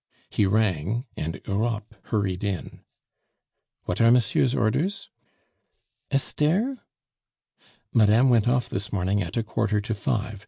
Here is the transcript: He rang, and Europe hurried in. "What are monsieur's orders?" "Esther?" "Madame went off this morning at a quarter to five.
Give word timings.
He 0.31 0.47
rang, 0.47 1.05
and 1.15 1.39
Europe 1.45 1.93
hurried 2.05 2.43
in. 2.43 2.81
"What 3.83 4.01
are 4.01 4.09
monsieur's 4.09 4.55
orders?" 4.55 5.09
"Esther?" 6.09 6.79
"Madame 7.93 8.31
went 8.31 8.47
off 8.47 8.67
this 8.67 8.91
morning 8.91 9.21
at 9.21 9.37
a 9.37 9.43
quarter 9.43 9.79
to 9.79 9.93
five. 9.93 10.39